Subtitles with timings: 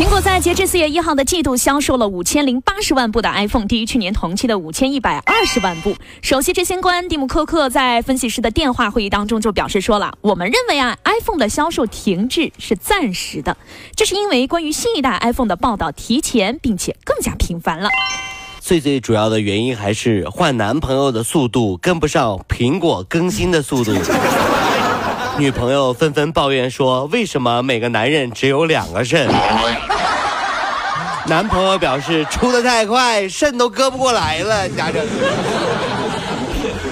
[0.00, 5.94] 苹果在截至四月一号的季度销售了五千零八十万部的 iPhone，低于去年同期的五千一百二十万部。
[6.22, 13.58] 首席执行官蒂姆·科克在分析师的电话会议当中就表示说了：“我们认为啊，iPhone 的销售停滞是暂时的，
[13.94, 17.90] 这是因为关于新一代 iPhone 的报道提前并且更加频繁了。
[18.58, 23.92] 最最主要的原因还是换男朋友的速度跟不上苹果更新的速度。
[25.38, 29.28] ”女朋友纷纷抱怨说：“为什么每个男人只有两个肾？”
[31.30, 35.06] 男朋友表示：“出的太快，肾都割不过来了。”家这。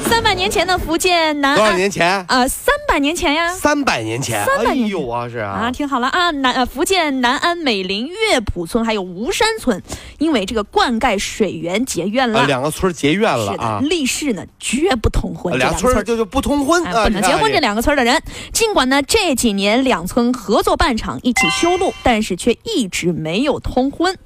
[0.09, 2.25] 三百年前的福建南多少年前？
[2.29, 3.53] 呃，三百年前呀。
[3.53, 4.45] 三百年前。
[4.47, 5.51] 三百年有啊，是啊。
[5.51, 9.83] 啊，听好了啊，南呃福建南安美林乐浦村还有吴山村，
[10.19, 12.47] 因为这个灌溉水源结怨了。
[12.47, 13.81] 两个村结怨了啊。
[13.83, 15.59] 立誓呢，绝不通婚。
[15.59, 17.51] 两村就就不通婚，不能结婚。
[17.51, 18.23] 这两个村的人，
[18.53, 24.17] 尽管呢这几年两村合作办厂，一起修路，但是却一直没有通婚。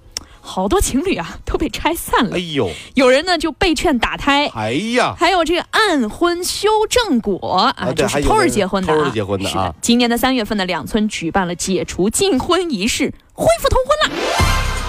[0.45, 2.37] 好多情侣啊都被拆散了。
[2.37, 4.49] 哎呦，有人呢就被劝打胎。
[4.49, 8.93] 哎呀，还有这个暗婚修正果啊，就是偷着结婚的。
[8.93, 9.73] 偷着结婚的啊。
[9.81, 14.19] 今年的三月份呢，两村举办了解除禁婚仪式，恢复通婚了。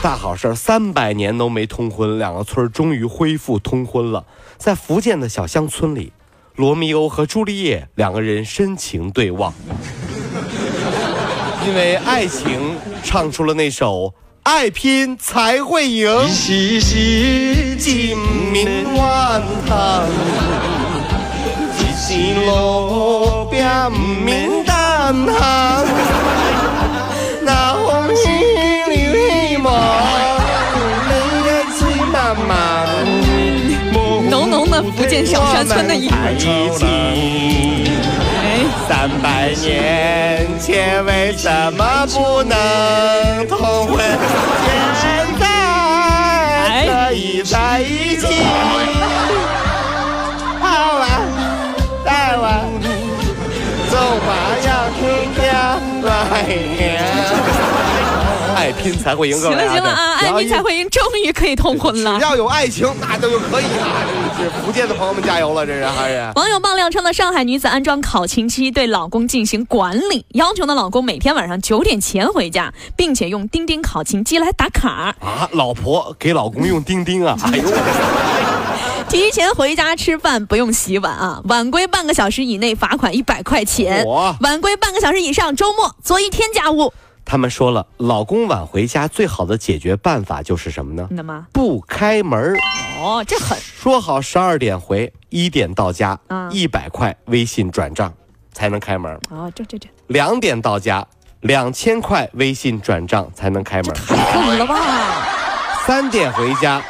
[0.01, 4.25] 大好事，三百年都没通婚，两个村终于恢复通婚了。
[4.57, 6.11] 在福建的小乡村里，
[6.55, 9.53] 罗密欧和朱丽叶两个人深情对望，
[11.67, 14.13] 因为爱情唱出了那首。
[14.43, 16.27] 爱拼才会赢。
[16.27, 18.17] 是是金
[18.51, 20.05] 面万堂，
[21.79, 23.89] 一时路边
[28.05, 28.27] 不希
[29.63, 29.65] 望，
[31.07, 31.11] 你
[31.45, 31.47] 的
[31.77, 31.79] 嘴
[32.11, 32.51] 慢慢。
[34.29, 36.09] 浓浓的福建小山村的一
[36.77, 37.72] 情。
[38.87, 43.97] 三百年前为什么不能同婚？
[45.01, 45.03] 现
[45.39, 45.45] 在
[46.85, 48.27] 可以在一起。
[50.59, 50.67] 好
[50.99, 51.05] 啊，
[52.03, 52.65] 再玩，
[53.89, 54.29] 走吧，
[54.65, 55.01] 要听
[55.33, 55.39] 歌，
[56.07, 56.11] 来。
[56.33, 57.42] 爱
[58.83, 60.15] 拼才会赢，行了行了啊！
[60.15, 62.17] 爱拼才会赢，终于可以通婚了。
[62.19, 64.03] 只要有爱情，那就可以啊！
[64.37, 66.31] 这是福建的朋友们加油了，这是还是？
[66.35, 75.15] 网友爆料称呢，上海女子安装考勤机对老公进行管理，要求呢老公每天晚上九点前回家，并且用钉钉考勤机来打卡。
[75.21, 77.37] 啊，老婆给老公用钉钉啊！
[77.45, 77.63] 哎呦，
[79.07, 81.41] 提前回家吃饭不用洗碗啊！
[81.45, 84.05] 晚归半个小时以内罚款一百块钱，
[84.41, 86.91] 晚归半个小时以上周末做一天家务。
[87.25, 91.07] 他们说了，老公晚回家最好的解决办法就是什么呢？
[91.51, 92.55] 不开门
[93.01, 93.57] 哦，这狠。
[93.59, 96.19] 说好十二点回，一点到家，
[96.51, 98.13] 一百块微信转账
[98.51, 99.11] 才能开门。
[99.29, 99.89] 哦，这这这。
[100.07, 101.05] 两点到家，
[101.41, 103.93] 两千块微信转账才能开门。
[103.93, 104.79] 太狠了吧！
[105.85, 106.81] 三点回家，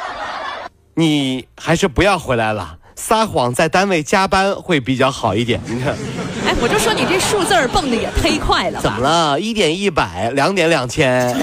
[0.94, 2.78] 你还是不要回来了。
[2.96, 5.60] 撒谎在单位加班会比较好一点。
[5.66, 5.96] 你看，哎，
[6.64, 8.80] 我就说你这数字儿蹦的也忒快了。
[8.80, 9.38] 怎么了？
[9.38, 11.36] 一点一百，两点两千，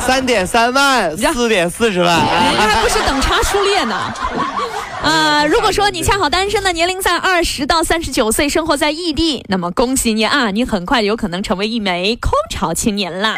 [0.00, 2.18] 三点三万，四点四十万，
[2.58, 4.12] 还不是等差数列呢？
[5.02, 13.34] 啊，如果说你恰好单身的年龄在二十到三十九岁，生活在异地，那么恭喜你啊，你很快有可能成为一枚空巢青年啦。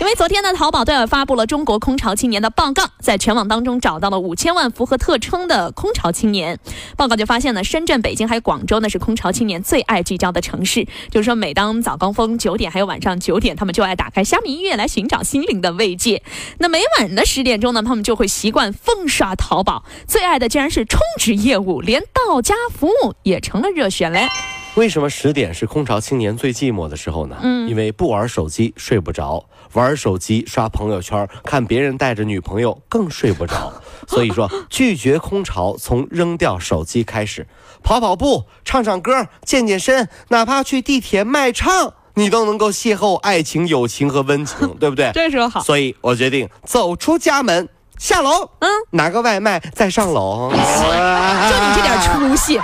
[0.00, 6.60] 因为昨天呢，淘宝对外发布了中国空巢青年的报告，在全网当中找到了五千万符合特征的空巢青年。
[6.96, 10.86] 报告就发现呢，深圳、北京还有广州呢是空巢青年最爱聚焦的城市。
[11.10, 16.22] 就是说，每当早高峰九点还有晚上九点，他们就爱打开虾米音乐来寻找心灵的慰藉。
[16.58, 24.28] 那每晚的十点钟呢，他们就会习惯疯刷淘宝，最爱的竟然是充值业务，连到家服务也成了热选嘞。
[24.74, 27.36] 为什么十点是空巢青年最寂寞的时候呢？
[27.42, 33.72] 嗯，因为不玩手机睡不着，玩手机刷朋友圈，看别人带着女朋友更睡不着。
[34.06, 37.46] 所以说，拒绝空巢从扔掉手机开始，
[37.82, 45.10] 跑跑步，唱唱歌，健健身，哪怕去地铁卖唱，你都能够邂逅爱情、友情和温情， 对不对？
[45.12, 45.60] 这说好。
[45.60, 47.68] 所以我决定走出家门。
[47.98, 50.50] 下楼，嗯，拿个外卖再上楼。
[50.54, 52.58] 就你这点出息！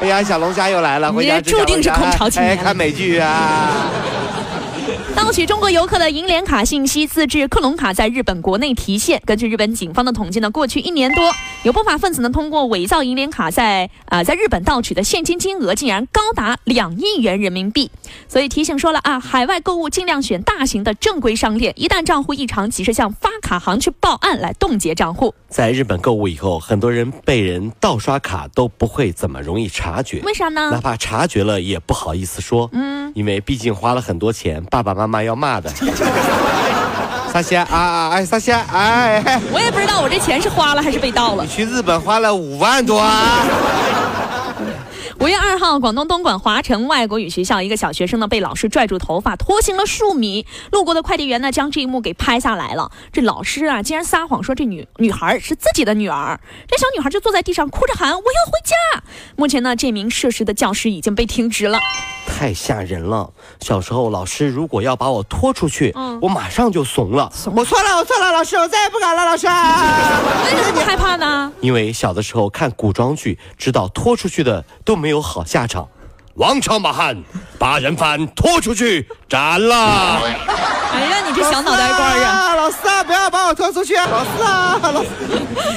[0.00, 2.56] 哎呀，小龙虾又来了，回家注定是空巢 青年。
[2.56, 3.70] 看美剧啊。
[5.30, 9.22] 盗取中国游客的银联卡信息，自制克隆卡在日本国内提现。
[9.24, 11.30] 根据日本警方的统计呢，过去一年多，
[11.62, 17.92] 有不法分子呢通过伪造银联卡在啊在日本盗取的现金金额竟然高达两亿元人民币。
[18.26, 25.32] 所以提醒说了啊，海外购物尽量选大型的正规商店，一旦账户异常，及时向发卡行去报案来冻结账户。
[25.48, 30.70] 在日本购物以后，很多人被人盗刷卡都不会怎么容易察觉，为啥呢？
[30.72, 35.70] 哪怕察觉了也不好意思说，嗯，因为毕竟花了很多钱，爸爸妈妈要骂的。
[37.32, 41.48] 撒仙啊啊哎，撒仙哎，我也不知道我这钱是花了还是被盗了你。
[41.48, 43.44] 去日本花了五万多啊！
[45.20, 52.90] 五月二号，广东东莞华城外国语学校一个小学生呢被老师拽住头发拖行了数米，路过的快递员呢将这一幕给拍下来了。
[53.12, 59.02] 这老师啊竟然撒谎说这女女孩是自己的女儿，这小女孩就坐在地上哭着喊我要回家。
[59.36, 61.78] 目前呢这名涉事的教师已经被停职了。
[62.40, 63.28] 太吓人了！
[63.60, 67.30] 小时候老师如果要把我拖出去，我马上就怂了。
[67.54, 69.46] 我错了，我错了，老师，我再也不敢了，老师。
[69.46, 71.52] 为什么不害怕呢？
[71.60, 75.86] 因为小的时候看古装剧，知道拖出去的都没有好下场。
[76.34, 77.16] 王朝马汉
[77.58, 80.20] 把人犯拖出去斩了。
[80.92, 82.54] 哎呀，你这小脑袋瓜啊！
[82.54, 84.06] 老四啊，不要把我拖出去啊！
[84.06, 85.08] 老四啊，老四，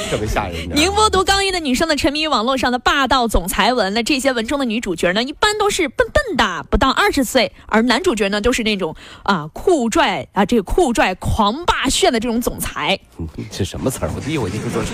[0.10, 0.70] 特别吓人。
[0.76, 3.94] 宁波读高一的女生呢，沉迷于网络上的霸道总裁文。
[3.94, 13.00] 那这些文中的女主角呢，一般都是笨笨的，不到二十岁；而男主角呢，都是那种啊酷拽啊这个酷拽狂霸炫的这种总裁，
[13.52, 14.12] 这什么词儿？
[14.16, 14.90] 我第一回听说是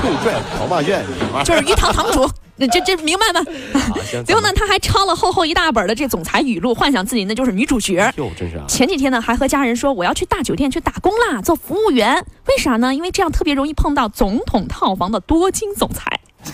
[0.00, 1.04] 酷拽狂霸炫，
[1.44, 2.30] 就是鱼塘堂主。
[2.60, 3.40] 那这这明白吗？
[3.88, 8.12] 好 行最后呢，他还抄了厚厚一大本的这总裁语录，幻想自己那就是女主角。
[8.16, 8.64] 哟，真是啊！
[8.68, 12.22] 前几天呢，还和家人说我要去大酒店去打工啦，做服务员。
[12.46, 12.94] 为啥呢？
[12.94, 16.20] 因为这样特别容易碰到总统套房的多金总裁。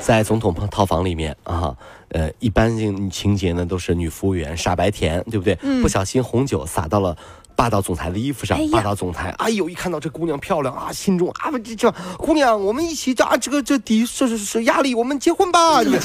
[0.00, 1.74] 在总统套房里面啊，
[2.08, 5.54] 呃，一般情情节呢都是女服务员傻白甜，对不对？
[5.82, 7.16] 不小心红酒洒到了。
[7.58, 15.82] 霸道总裁的衣服上哎，霸道总裁，哎呦，一看到这姑娘漂亮啊，心中啊，这这姑娘，我们一起啊，这个这底是是是压力，我们结婚吧。
[15.82, 16.00] 这个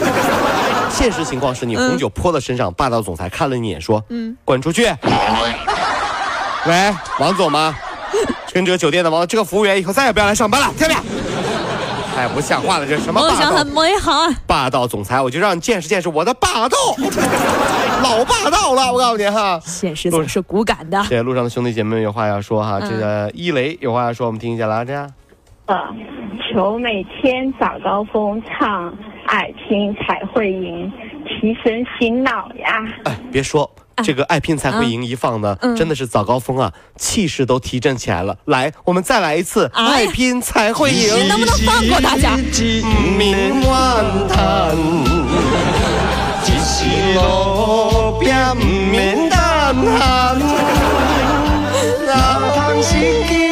[0.90, 4.92] 现实情况是你红酒泼到身上，霸道总裁看了你一眼，说，嗯，滚出去。
[6.66, 7.78] 喂，王总吗？
[8.50, 10.96] 全哲酒店的王，这个服务员以后再也不要来上班了，听见没？
[12.16, 13.68] 太不像话了，这什么霸道梦想很？
[13.68, 14.30] 美好啊！
[14.46, 16.78] 霸道总裁，我就让你见识见识我的霸道，
[18.04, 19.60] 老霸道了，我告诉你哈。
[19.64, 21.04] 现实总是骨感的。
[21.10, 25.12] 这路上的兄弟姐妹们有话要说哈，这个一雷有话要说，我们听一下来，这样。
[25.66, 25.76] 呃，
[26.54, 28.92] 求每天早高峰唱
[29.26, 30.92] 《爱拼才会赢》，
[31.42, 32.84] 提神醒脑呀！
[33.06, 33.70] 哎，别说。
[34.04, 38.38] 这个爱拼才会赢一放呢，真的是早高峰啊，气势都提振起来了。
[38.46, 41.16] 来，我们再来一次，哎爱拼才会赢。
[41.20, 42.36] 你能不能放过大家？
[43.18, 44.76] 命万叹，
[46.46, 50.40] 一时路边不免胆寒，
[52.06, 52.82] 哪通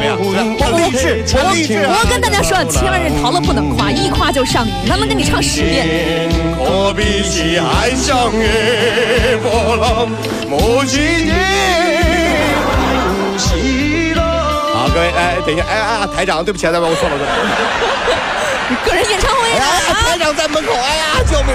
[0.00, 0.16] 么样？
[0.18, 0.24] 我
[0.78, 1.84] 励志，我励志。
[1.84, 5.86] 我跟大家说，千万人陶乐不能夸，一夸就上瘾，他能跟你唱十遍。
[6.56, 10.08] 可比起海上的波浪，
[10.50, 11.32] 无止境。
[14.72, 17.14] 好，各位，哎，等一下，哎哎，台长，对不起，我错了，我错了。
[18.84, 19.94] 个人演唱会哎呀，呢？
[20.06, 21.54] 台长在门口，哎呀，救命！